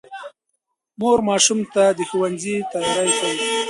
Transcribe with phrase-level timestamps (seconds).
[0.99, 3.45] مور ماشوم ته د ښوونځي تیاری کوي